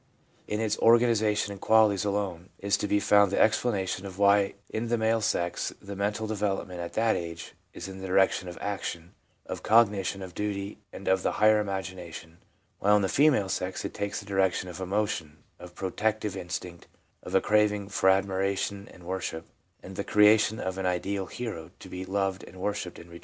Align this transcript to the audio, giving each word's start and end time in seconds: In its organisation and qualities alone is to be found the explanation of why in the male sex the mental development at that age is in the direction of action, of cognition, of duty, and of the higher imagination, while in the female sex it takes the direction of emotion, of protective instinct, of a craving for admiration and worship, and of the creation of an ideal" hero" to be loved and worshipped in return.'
In 0.47 0.59
its 0.59 0.79
organisation 0.79 1.51
and 1.51 1.61
qualities 1.61 2.03
alone 2.05 2.49
is 2.57 2.75
to 2.77 2.87
be 2.87 2.99
found 2.99 3.31
the 3.31 3.39
explanation 3.39 4.03
of 4.03 4.17
why 4.17 4.55
in 4.67 4.87
the 4.87 4.97
male 4.97 5.21
sex 5.21 5.75
the 5.79 5.95
mental 5.95 6.25
development 6.25 6.79
at 6.79 6.93
that 6.93 7.15
age 7.15 7.53
is 7.71 7.87
in 7.87 7.99
the 8.01 8.07
direction 8.07 8.47
of 8.49 8.57
action, 8.59 9.13
of 9.45 9.61
cognition, 9.61 10.23
of 10.23 10.33
duty, 10.33 10.79
and 10.91 11.07
of 11.07 11.21
the 11.21 11.33
higher 11.33 11.59
imagination, 11.59 12.39
while 12.79 12.95
in 12.95 13.03
the 13.03 13.09
female 13.09 13.47
sex 13.47 13.85
it 13.85 13.93
takes 13.93 14.19
the 14.19 14.25
direction 14.25 14.67
of 14.69 14.81
emotion, 14.81 15.37
of 15.59 15.75
protective 15.75 16.35
instinct, 16.35 16.87
of 17.21 17.35
a 17.35 17.39
craving 17.39 17.87
for 17.87 18.09
admiration 18.09 18.87
and 18.91 19.03
worship, 19.03 19.45
and 19.83 19.91
of 19.91 19.97
the 19.97 20.03
creation 20.03 20.59
of 20.59 20.79
an 20.79 20.85
ideal" 20.87 21.27
hero" 21.27 21.69
to 21.79 21.89
be 21.89 22.05
loved 22.05 22.43
and 22.45 22.59
worshipped 22.59 22.97
in 22.97 23.07
return.' 23.07 23.19